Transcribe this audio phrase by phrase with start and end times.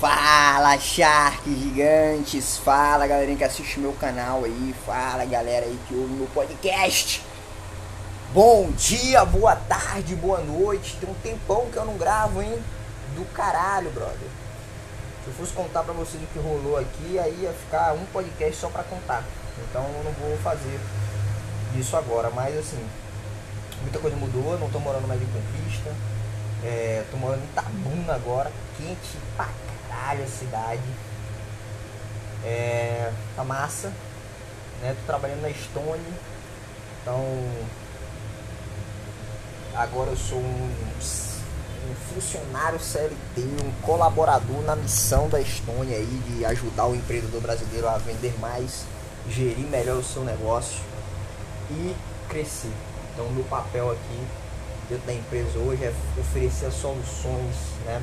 [0.00, 6.14] Fala Sharks gigantes, fala galerinha que assiste meu canal aí, fala galera aí que ouve
[6.14, 7.22] meu podcast.
[8.32, 10.96] Bom dia, boa tarde, boa noite.
[10.98, 12.58] Tem um tempão que eu não gravo, hein?
[13.14, 14.16] Do caralho, brother.
[15.22, 18.56] Se eu fosse contar pra vocês o que rolou aqui, aí ia ficar um podcast
[18.56, 19.22] só pra contar.
[19.68, 20.80] Então eu não vou fazer
[21.78, 22.82] isso agora, mas assim,
[23.82, 25.94] muita coisa mudou, não tô morando mais em Conquista.
[26.64, 29.46] É, tô morando em Itabuna agora, quente pra
[29.90, 30.82] caralho a cidade.
[32.44, 33.92] É, tá massa.
[34.80, 34.94] Né?
[35.00, 36.12] Tô trabalhando na Estônia.
[37.02, 37.20] Então
[39.74, 40.70] agora eu sou um,
[41.90, 47.88] um funcionário CLT, um colaborador na missão da Estônia aí de ajudar o empreendedor brasileiro
[47.88, 48.84] a vender mais,
[49.28, 50.80] gerir melhor o seu negócio
[51.70, 51.94] e
[52.28, 52.72] crescer.
[53.12, 54.26] Então meu papel aqui
[54.88, 58.02] dentro da empresa hoje é oferecer soluções, né?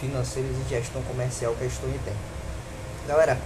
[0.00, 2.14] Financeiras e gestão comercial que a Stone tem.
[3.06, 3.38] Galera,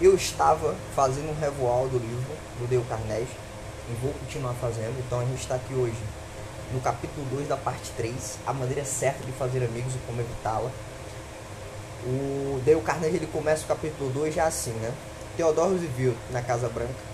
[0.00, 3.36] eu estava fazendo um revoal do livro do Dale Carnegie
[3.88, 5.98] e vou continuar fazendo, então a gente está aqui hoje
[6.72, 10.70] no capítulo 2 da parte 3, a maneira certa de fazer amigos e como evitá-la.
[12.04, 14.92] O Dale Carnegie ele começa o capítulo 2 já assim, né?
[15.36, 17.10] Theodore Roosevelt na Casa Branca,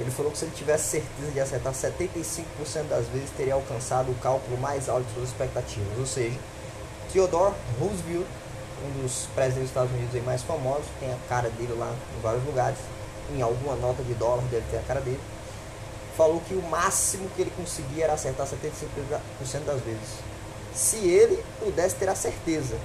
[0.00, 4.14] ele falou que se ele tivesse certeza de acertar 75% das vezes, teria alcançado o
[4.14, 6.38] cálculo mais alto de suas expectativas, ou seja,
[7.12, 8.26] Theodore Roosevelt,
[8.84, 12.20] um dos presidentes dos Estados Unidos aí mais famosos, tem a cara dele lá em
[12.20, 12.78] vários lugares,
[13.34, 15.20] em alguma nota de dólar deve ter a cara dele,
[16.16, 20.08] falou que o máximo que ele conseguia era acertar 75% das vezes.
[20.74, 22.76] Se ele pudesse ter a certeza,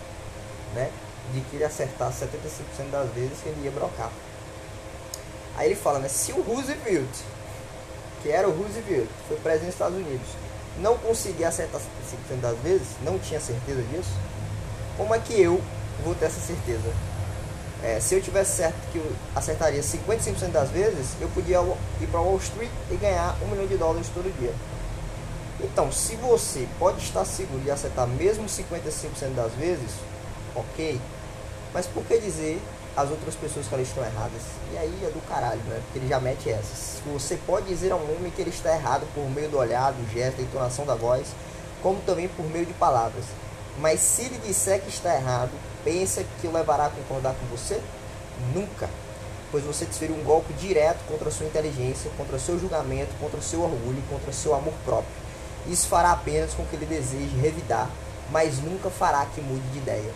[0.73, 0.90] né,
[1.34, 4.12] de que ele acertar 75% das vezes, ele ia brocar.
[5.58, 7.09] Aí ele fala, né, se o Roosevelt,
[8.22, 10.28] que era o Roosevelt, foi presidente dos Estados Unidos,
[10.80, 11.81] não conseguia acertar
[12.31, 14.12] 75% das vezes, não tinha certeza disso,
[14.98, 15.62] como é que eu
[16.04, 16.94] vou ter essa certeza?
[17.84, 21.59] É, se eu tivesse certo que eu acertaria 55% das vezes, eu podia
[22.02, 24.53] ir para Wall Street e ganhar um milhão de dólares todo dia.
[25.62, 29.91] Então, se você pode estar seguro de acertar mesmo 55% das vezes,
[30.56, 31.00] ok.
[31.74, 32.62] Mas por que dizer
[32.95, 34.41] as outras pessoas que elas estão erradas?
[34.73, 35.81] E aí é do caralho, né?
[35.85, 37.01] Porque ele já mete essas.
[37.13, 40.13] Você pode dizer a um homem que ele está errado por meio do olhar, do
[40.13, 41.28] gesto, da entonação da voz,
[41.81, 43.25] como também por meio de palavras.
[43.79, 45.51] Mas se ele disser que está errado,
[45.84, 47.81] pensa que o levará a concordar com você?
[48.53, 48.89] Nunca.
[49.51, 53.39] Pois você desferiu um golpe direto contra a sua inteligência, contra o seu julgamento, contra
[53.39, 55.13] o seu orgulho, contra o seu amor próprio.
[55.67, 57.89] Isso fará apenas com que ele deseje revidar,
[58.31, 60.11] mas nunca fará que mude de ideia.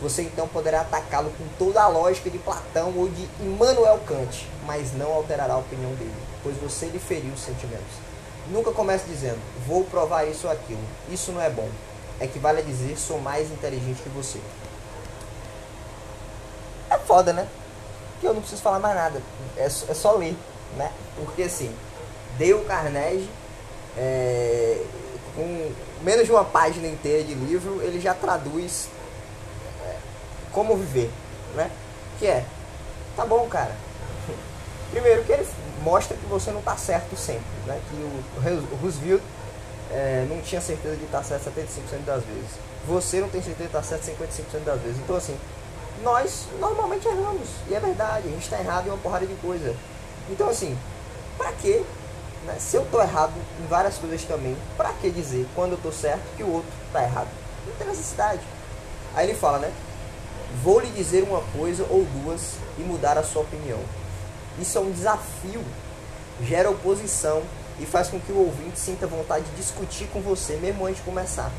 [0.00, 4.92] Você então poderá atacá-lo com toda a lógica de Platão ou de Immanuel Kant, mas
[4.92, 8.06] não alterará a opinião dele, pois você lhe feriu os sentimentos.
[8.50, 10.82] Nunca comece dizendo, vou provar isso ou aquilo.
[11.10, 11.68] Isso não é bom.
[12.20, 14.38] Equivale a dizer, sou mais inteligente que você.
[16.90, 17.48] É foda, né?
[18.20, 19.22] Que eu não preciso falar mais nada.
[19.56, 20.36] É, é só ler,
[20.76, 20.92] né?
[21.16, 21.74] Porque assim,
[22.38, 23.28] deu Carnegie,
[23.96, 24.82] é,
[25.34, 28.88] com menos de uma página inteira de livro, ele já traduz
[30.56, 31.10] como viver,
[31.54, 31.70] né?
[32.18, 32.42] Que é,
[33.14, 33.72] tá bom, cara.
[34.90, 35.46] Primeiro que ele
[35.82, 37.78] mostra que você não tá certo sempre, né?
[37.90, 39.20] Que o, Roosevelt
[39.90, 42.50] é, não tinha certeza de estar certo 75% das vezes.
[42.88, 44.96] Você não tem certeza de estar certo 55% das vezes.
[44.98, 45.36] Então assim,
[46.02, 47.48] nós normalmente erramos.
[47.68, 49.76] E é verdade, a gente está errado em uma porrada de coisa.
[50.30, 50.74] Então assim,
[51.36, 51.82] pra quê?
[52.46, 52.56] Né?
[52.58, 56.22] Se eu tô errado em várias coisas também, pra que dizer quando eu tô certo
[56.34, 57.28] que o outro tá errado?
[57.66, 58.40] Não tem necessidade.
[59.14, 59.70] Aí ele fala, né?
[60.62, 63.78] Vou lhe dizer uma coisa ou duas e mudar a sua opinião.
[64.60, 65.62] Isso é um desafio,
[66.42, 67.42] gera oposição
[67.78, 71.02] e faz com que o ouvinte sinta vontade de discutir com você, mesmo antes de
[71.02, 71.50] começar.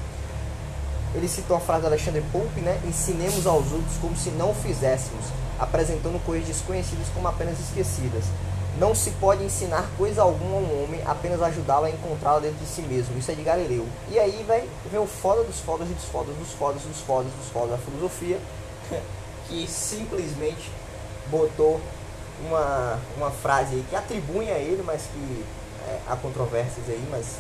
[1.14, 2.80] Ele citou a frase do Alexandre Pope, né?
[2.86, 5.26] Ensinemos aos outros como se não fizéssemos,
[5.60, 8.26] apresentando coisas desconhecidas como apenas esquecidas.
[8.80, 12.68] Não se pode ensinar coisa alguma a um homem, apenas ajudá-lo a encontrá-la dentro de
[12.68, 13.18] si mesmo.
[13.18, 13.88] Isso é de Galileu.
[14.12, 14.46] E aí
[14.92, 17.78] ver o foda dos fodas e dos fodas dos fodas dos fodas dos fodas da
[17.78, 18.40] filosofia,
[19.48, 20.72] que simplesmente
[21.30, 21.82] botou
[22.46, 25.46] uma, uma frase aí que atribui a ele, mas que
[25.88, 27.38] é, há controvérsias aí, mas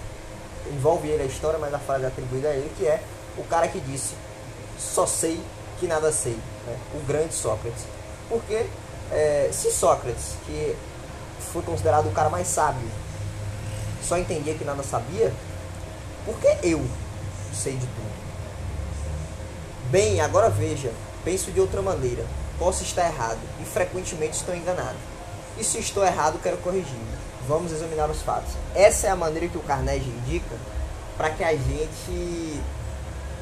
[0.72, 3.02] envolve ele a história, mas a frase é atribuída a ele, que é
[3.38, 4.16] o cara que disse
[4.78, 5.42] só sei
[5.80, 6.78] que nada sei, né?
[6.94, 7.84] o grande Sócrates.
[8.30, 8.66] Porque
[9.12, 10.76] é, se Sócrates, que
[11.52, 12.88] foi considerado o cara mais sábio,
[14.04, 15.34] só entendia que nada sabia,
[16.26, 16.84] por que eu
[17.54, 18.18] sei de tudo?
[19.90, 20.92] Bem, agora veja,
[21.28, 22.26] penso de outra maneira.
[22.58, 24.96] Posso estar errado e frequentemente estou enganado.
[25.58, 26.96] E se estou errado, quero corrigir.
[27.50, 28.54] Vamos examinar os fatos.
[28.74, 30.56] Essa é a maneira que o Carnegie indica
[31.18, 32.62] para que a gente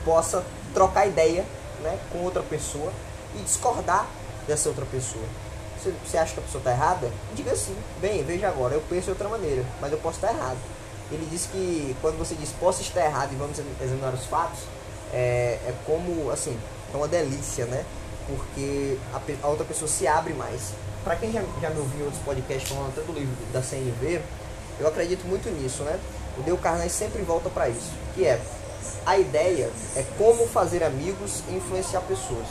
[0.03, 0.43] possa
[0.73, 1.45] trocar ideia
[1.83, 2.91] né, com outra pessoa
[3.35, 4.07] e discordar
[4.47, 5.23] dessa outra pessoa.
[5.77, 7.11] Você, você acha que a pessoa está errada?
[7.35, 10.57] Diga assim, bem, veja agora, eu penso de outra maneira, mas eu posso estar errado.
[11.11, 14.61] Ele disse que quando você diz posso estar errado e vamos examinar os fatos,
[15.13, 16.57] é, é como, assim,
[16.95, 17.85] é uma delícia, né?
[18.27, 20.73] Porque a, a outra pessoa se abre mais.
[21.03, 24.21] Para quem já, já me ouviu em outros podcasts falando até do livro da CNV,
[24.79, 25.99] eu acredito muito nisso, né?
[26.37, 28.41] O Dale Carnegie sempre volta para isso, que é
[29.05, 32.47] a ideia é como fazer amigos e influenciar pessoas.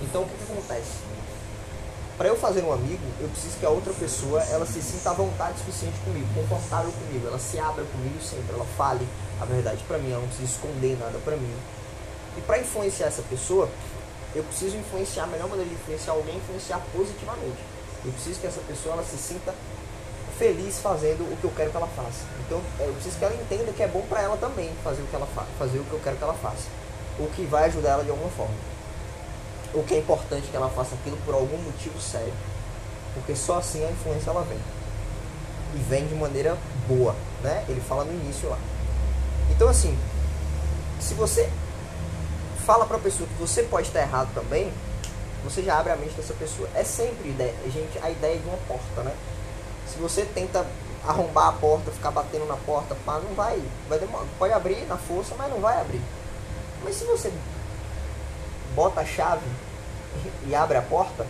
[0.00, 1.12] Então o que, que acontece?
[2.16, 5.12] Para eu fazer um amigo, eu preciso que a outra pessoa ela se sinta à
[5.12, 9.06] vontade suficiente comigo, confortável comigo, ela se abra comigo sempre, ela fale
[9.40, 11.54] a verdade para mim, ela não precisa esconder nada para mim.
[12.36, 13.68] E para influenciar essa pessoa,
[14.34, 17.58] eu preciso influenciar, a melhor maneira de influenciar alguém é influenciar positivamente.
[18.04, 19.54] Eu preciso que essa pessoa ela se sinta
[20.38, 22.24] feliz fazendo o que eu quero que ela faça.
[22.44, 25.14] Então eu preciso que ela entenda que é bom para ela também fazer o que
[25.14, 26.68] ela fa fazer o que eu quero que ela faça.
[27.18, 28.54] O que vai ajudar ela de alguma forma.
[29.74, 32.32] O que é importante que ela faça aquilo por algum motivo sério.
[33.14, 34.58] Porque só assim a influência ela vem.
[35.74, 36.56] E vem de maneira
[36.88, 37.64] boa, né?
[37.68, 38.58] Ele fala no início lá.
[39.50, 39.96] Então assim,
[40.98, 41.48] se você
[42.62, 44.72] fala para a pessoa que você pode estar errado também,
[45.44, 46.68] você já abre a mente dessa pessoa.
[46.74, 49.14] É sempre ideia, gente, a ideia de uma porta, né?
[49.86, 50.64] Se você tenta
[51.06, 54.96] arrombar a porta, ficar batendo na porta, pá, não vai, vai demorar, pode abrir na
[54.96, 56.00] força, mas não vai abrir.
[56.84, 57.32] Mas se você
[58.74, 59.46] bota a chave
[60.46, 61.26] e abre a porta,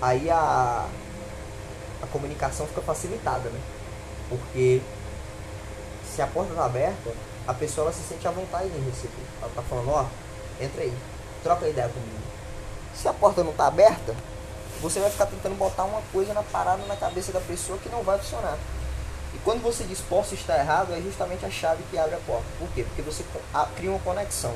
[0.00, 0.86] aí a,
[2.02, 3.60] a comunicação fica facilitada, né?
[4.28, 4.82] Porque
[6.14, 7.10] se a porta está aberta,
[7.46, 9.24] a pessoa se sente à vontade de receber.
[9.40, 10.06] Ela está falando, ó,
[10.62, 10.96] entra aí,
[11.42, 12.22] troca ideia comigo.
[12.94, 14.14] Se a porta não está aberta,
[14.80, 18.02] você vai ficar tentando botar uma coisa na parada na cabeça da pessoa que não
[18.02, 18.58] vai funcionar.
[19.34, 22.44] E quando você diz posso estar errado, é justamente a chave que abre a porta.
[22.58, 22.84] Por quê?
[22.84, 23.24] Porque você
[23.76, 24.54] cria uma conexão,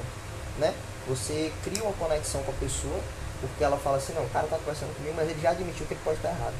[0.58, 0.74] né?
[1.08, 3.00] Você cria uma conexão com a pessoa,
[3.40, 5.94] porque ela fala assim, não, o cara está conversando comigo, mas ele já admitiu que
[5.94, 6.54] ele pode estar errado.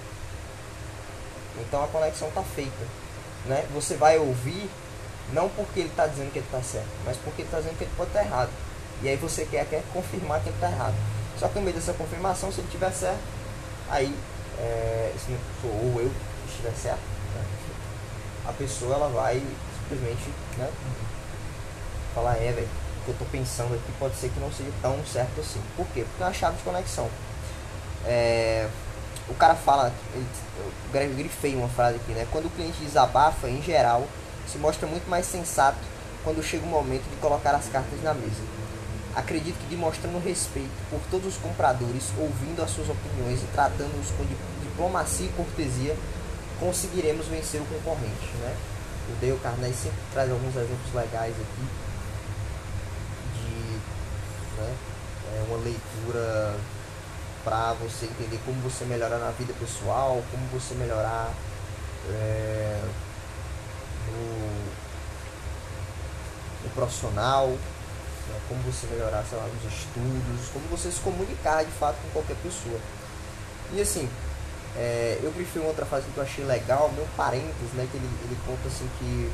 [1.61, 2.87] Então a conexão está feita,
[3.47, 3.67] né?
[3.75, 4.71] Você vai ouvir
[5.33, 7.85] não porque ele está dizendo que ele está certo, mas porque ele está dizendo que
[7.85, 8.51] ele pode estar errado.
[9.03, 10.95] E aí você quer, quer confirmar que ele está errado.
[11.39, 13.21] Só que no meio dessa confirmação, se ele tiver certo,
[13.91, 14.15] aí,
[14.59, 16.11] é, se não sou ou eu
[16.49, 17.01] estiver certo,
[17.35, 17.45] né,
[18.47, 19.43] a pessoa ela vai
[19.81, 20.71] simplesmente né,
[22.15, 22.69] falar, é, velho,
[23.01, 25.61] o que eu estou pensando aqui pode ser que não seja tão certo assim.
[25.77, 26.05] Por quê?
[26.09, 27.09] Porque é uma chave de conexão.
[28.07, 28.69] É,
[29.29, 30.27] o cara fala, ele,
[30.95, 32.27] eu grifei uma frase aqui, né?
[32.31, 34.07] Quando o cliente desabafa, em geral,
[34.47, 35.79] se mostra muito mais sensato
[36.25, 38.43] quando chega o momento de colocar as cartas na mesa.
[39.17, 44.27] Acredito que demonstrando respeito por todos os compradores, ouvindo as suas opiniões e tratando-os com
[44.63, 45.97] diplomacia e cortesia,
[46.61, 48.27] conseguiremos vencer o concorrente.
[48.43, 48.55] Né?
[49.09, 51.67] O Dale Carnegie sempre traz alguns exemplos legais aqui
[53.33, 54.77] de né,
[55.35, 56.55] é uma leitura
[57.43, 61.33] para você entender como você melhorar na vida pessoal, como você melhorar
[62.11, 62.83] é,
[64.09, 64.65] no,
[66.65, 67.57] no profissional,
[68.29, 68.41] né?
[68.49, 72.37] como você melhorar, sei lá, nos estudos, como você se comunicar de fato com qualquer
[72.43, 72.79] pessoa.
[73.73, 74.09] E assim,
[74.77, 77.89] é, eu prefiro outra frase que eu achei legal, meu parênteses, né?
[77.91, 79.33] Que ele, ele conta assim que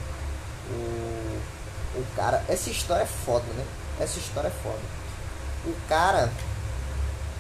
[0.71, 2.45] o, o cara.
[2.49, 3.65] Essa história é foda, né?
[4.01, 4.81] Essa história é foda.
[5.67, 6.31] O cara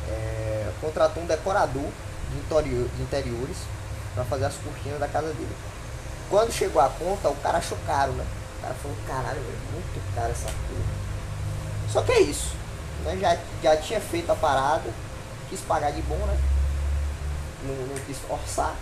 [0.09, 1.89] é, contratou um decorador
[2.31, 3.57] de, interior, de interiores
[4.15, 5.55] para fazer as cortinas da casa dele.
[6.29, 8.27] Quando chegou a conta, o cara achou caro, né?
[8.59, 11.02] O cara falou, caralho, é muito caro essa porra.
[11.93, 12.55] Só que é isso.
[13.05, 13.19] Né?
[13.21, 14.91] Já, já tinha feito a parada,
[15.51, 16.39] quis pagar de bom, né?
[17.65, 18.75] Não, não quis forçar.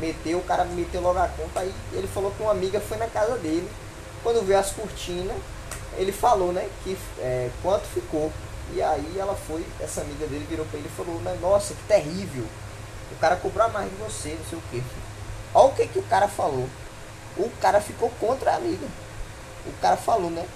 [0.00, 1.74] Meteu, o cara meteu logo a conta aí.
[1.92, 3.68] Ele falou que uma amiga foi na casa dele.
[4.22, 5.36] Quando viu as cortinas,
[5.96, 6.68] ele falou, né?
[6.82, 8.32] Que é, quanto ficou.
[8.72, 11.82] E aí ela foi, essa amiga dele virou pra ele e falou, né, nossa, que
[11.84, 12.44] terrível.
[13.10, 14.82] O cara cobrou mais de você, não sei o que.
[15.54, 16.68] Olha o que, que o cara falou.
[17.36, 18.86] O cara ficou contra a amiga.
[19.66, 20.46] O cara falou, né?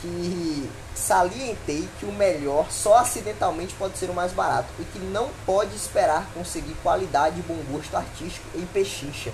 [0.00, 5.30] Que salientei que o melhor só acidentalmente pode ser o mais barato e que não
[5.44, 9.32] pode esperar conseguir qualidade e bom gosto artístico em pechincha.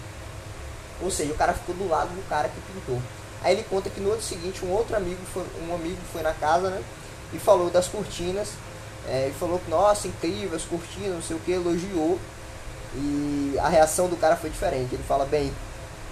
[1.02, 3.00] Ou seja, o cara ficou do lado do cara que pintou.
[3.42, 6.32] Aí ele conta que no outro seguinte um outro amigo foi, um amigo foi na
[6.32, 6.82] casa, né?
[7.32, 8.48] E falou das cortinas.
[9.06, 12.18] É, e falou que, nossa, incrível as cortinas, não sei o que, elogiou.
[12.94, 14.94] E a reação do cara foi diferente.
[14.94, 15.52] Ele fala, bem,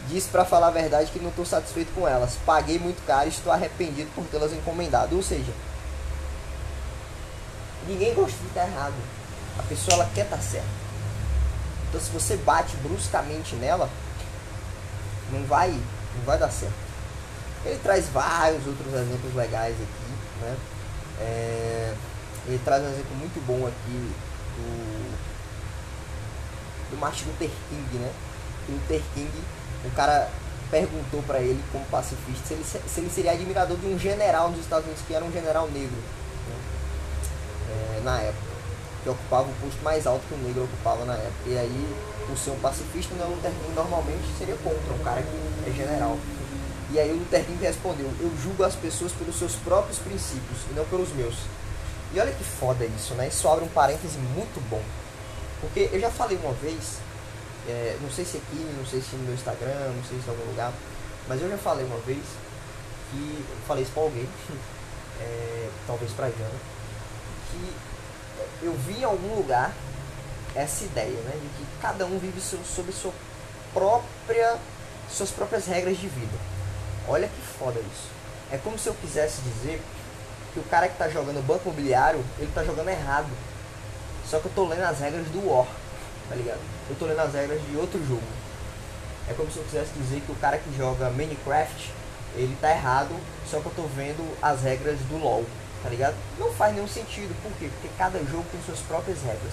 [0.09, 2.37] disse para falar a verdade que não estou satisfeito com elas.
[2.45, 5.17] Paguei muito caro e estou arrependido por tê-las encomendado.
[5.17, 5.53] Ou seja,
[7.87, 8.95] ninguém gosta de estar errado.
[9.59, 10.83] A pessoa ela quer estar certa.
[11.89, 13.89] Então se você bate bruscamente nela,
[15.31, 16.73] não vai, não vai dar certo.
[17.65, 20.57] Ele traz vários outros exemplos legais aqui, né?
[21.21, 21.95] É...
[22.47, 24.13] ele traz um exemplo muito bom aqui
[24.57, 25.17] do,
[26.91, 28.13] do Martin Luther King, né?
[28.69, 29.31] Luther King,
[29.85, 30.29] o cara
[30.71, 34.61] perguntou para ele, como pacifista, se ele, se ele seria admirador de um general nos
[34.61, 35.97] Estados Unidos que era um general negro
[36.49, 36.57] né?
[37.99, 38.53] é, na época,
[39.03, 41.47] que ocupava o posto mais alto que o negro ocupava na época.
[41.47, 41.97] E aí,
[42.27, 45.73] por ser um pacifista, né, o Luther King normalmente seria contra um cara que é
[45.73, 46.17] general.
[46.91, 50.75] E aí o Luther King respondeu: Eu julgo as pessoas pelos seus próprios princípios e
[50.75, 51.37] não pelos meus.
[52.15, 53.29] E olha que foda isso, né?
[53.29, 54.83] Isso abre um parêntese muito bom.
[55.61, 56.99] Porque eu já falei uma vez,
[57.69, 60.31] é, não sei se aqui, não sei se no meu Instagram, não sei se em
[60.31, 60.73] algum lugar,
[61.29, 62.25] mas eu já falei uma vez
[63.11, 63.45] que.
[63.67, 64.29] Falei isso pra alguém,
[65.21, 66.61] é, talvez pra Jana,
[67.51, 67.73] que
[68.63, 69.73] eu vi em algum lugar
[70.55, 71.33] essa ideia, né?
[71.33, 73.13] De que cada um vive sob sua
[73.73, 74.57] própria,
[75.11, 76.37] suas próprias regras de vida.
[77.09, 78.09] Olha que foda isso.
[78.51, 79.81] É como se eu quisesse dizer
[80.53, 83.31] que o cara que está jogando banco imobiliário, ele está jogando errado.
[84.29, 85.67] Só que eu tô lendo as regras do War,
[86.33, 86.61] tá ligado?
[86.89, 88.23] Eu tô lendo as regras de outro jogo.
[89.29, 91.93] É como se eu quisesse dizer que o cara que joga Minecraft,
[92.35, 93.15] ele tá errado,
[93.47, 95.45] só que eu tô vendo as regras do LoL,
[95.83, 96.15] tá ligado?
[96.39, 97.69] Não faz nenhum sentido, por quê?
[97.69, 99.53] Porque cada jogo tem suas próprias regras.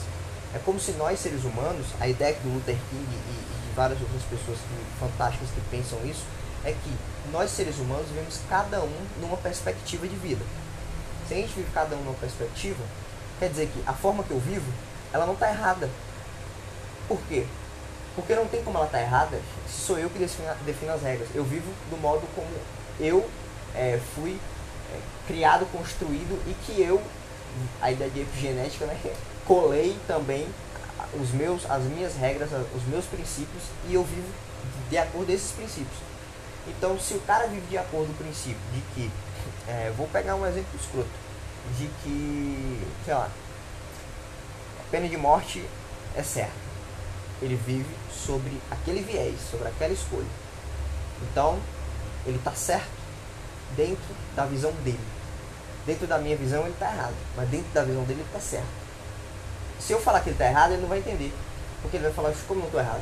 [0.55, 3.99] É como se nós, seres humanos, a ideia do Luther King e, e de várias
[3.99, 6.23] outras pessoas que, fantásticas que pensam isso,
[6.63, 6.95] é que
[7.33, 10.45] nós, seres humanos, vemos cada um numa perspectiva de vida.
[11.27, 12.81] Se a gente vive cada um numa perspectiva,
[13.37, 14.71] quer dizer que a forma que eu vivo,
[15.11, 15.89] ela não está errada.
[17.09, 17.45] Por quê?
[18.15, 21.01] Porque não tem como ela estar tá errada se sou eu que defino, defino, as
[21.01, 21.27] regras.
[21.33, 22.47] Eu vivo do modo como
[22.99, 23.27] eu
[23.75, 24.39] é, fui
[24.93, 27.01] é, criado, construído e que eu,
[27.81, 28.95] a ideia de epigenética, né,
[29.45, 30.47] colei também
[31.19, 34.27] os meus, as minhas regras, os meus princípios e eu vivo
[34.89, 35.97] de acordo com esses princípios.
[36.67, 39.11] Então, se o cara vive de acordo com o princípio de que
[39.67, 41.09] é, vou pegar um exemplo escroto.
[41.77, 43.29] De que, sei lá,
[44.79, 45.63] a pena de morte
[46.15, 46.68] é certa.
[47.41, 50.27] Ele vive sobre aquele viés, sobre aquela escolha.
[51.23, 51.59] Então,
[52.25, 52.89] ele está certo
[53.75, 54.99] dentro da visão dele.
[55.85, 58.67] Dentro da minha visão ele está errado, mas dentro da visão dele ele está certo.
[59.79, 61.33] Se eu falar que ele está errado, ele não vai entender.
[61.81, 63.01] Porque ele vai falar, como não estou errado?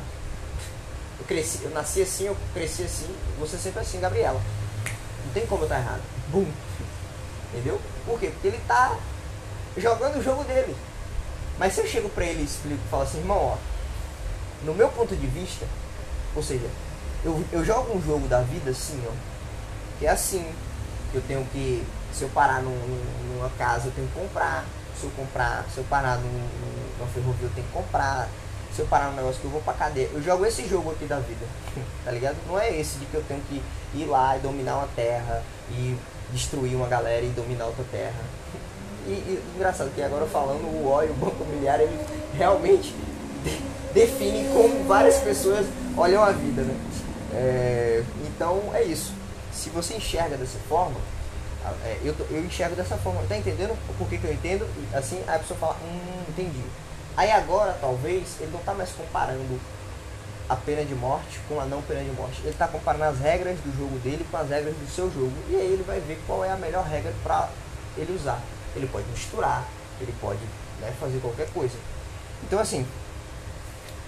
[1.18, 4.40] Eu cresci, eu nasci assim, eu cresci assim, você sempre assim, Gabriela.
[5.26, 6.02] Não tem como eu estar errado.
[6.28, 6.46] Bum.
[7.52, 7.80] Entendeu?
[8.06, 8.28] Por quê?
[8.28, 8.96] Porque ele tá
[9.76, 10.76] jogando o jogo dele.
[11.58, 13.56] Mas se eu chego pra ele e explico falo assim, irmão, ó,
[14.64, 15.66] no meu ponto de vista,
[16.34, 16.66] ou seja,
[17.24, 19.12] eu, eu jogo um jogo da vida assim, ó,
[19.98, 20.44] que é assim,
[21.10, 22.78] que eu tenho que, se eu parar num,
[23.34, 24.64] numa casa, eu tenho que comprar,
[24.98, 26.48] se eu comprar, se eu parar num,
[26.98, 28.28] numa ferrovia, eu tenho que comprar,
[28.74, 30.08] se eu parar num negócio que eu vou pra cadeia.
[30.12, 31.46] Eu jogo esse jogo aqui da vida,
[32.04, 32.36] tá ligado?
[32.46, 33.62] Não é esse de que eu tenho que
[33.94, 35.96] ir lá e dominar uma terra e
[36.30, 38.20] destruir uma galera e dominar outra terra.
[39.06, 41.98] E, e engraçado que agora falando o O e o Banco Imobiliário, ele
[42.36, 42.94] realmente
[43.98, 46.76] define como várias pessoas olham a vida, né?
[47.32, 49.12] É, então é isso.
[49.52, 51.00] Se você enxerga dessa forma,
[51.84, 54.66] é, eu, eu enxergo dessa forma, tá entendendo por que, que eu entendo?
[54.94, 56.62] Assim, a pessoa fala, hum, entendi.
[57.16, 59.60] Aí agora, talvez, ele não está mais comparando
[60.48, 62.40] a pena de morte com a não pena de morte.
[62.40, 65.32] Ele está comparando as regras do jogo dele com as regras do seu jogo.
[65.50, 67.48] E aí ele vai ver qual é a melhor regra para
[67.96, 68.40] ele usar.
[68.76, 69.66] Ele pode misturar,
[70.00, 70.40] ele pode
[70.80, 71.74] né, fazer qualquer coisa.
[72.44, 72.86] Então, assim,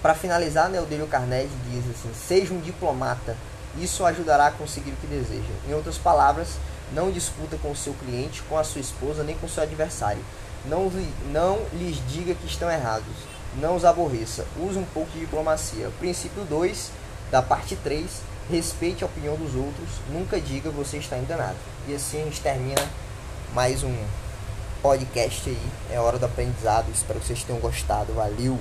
[0.01, 3.37] para finalizar, Neodênio Carnegie diz assim: seja um diplomata,
[3.77, 5.53] isso ajudará a conseguir o que deseja.
[5.67, 6.57] Em outras palavras,
[6.91, 10.23] não discuta com o seu cliente, com a sua esposa, nem com o seu adversário.
[10.65, 10.91] Não,
[11.31, 13.13] não lhes diga que estão errados.
[13.59, 14.45] Não os aborreça.
[14.57, 15.89] Use um pouco de diplomacia.
[15.99, 16.91] Princípio 2,
[17.29, 18.09] da parte 3.
[18.49, 19.89] Respeite a opinião dos outros.
[20.09, 21.57] Nunca diga você está enganado.
[21.87, 22.81] E assim a gente termina
[23.53, 23.95] mais um
[24.81, 25.71] podcast aí.
[25.91, 26.89] É hora do aprendizado.
[26.93, 28.13] Espero que vocês tenham gostado.
[28.13, 28.59] Valeu!